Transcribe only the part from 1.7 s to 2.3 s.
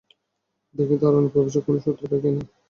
সূত্র পাই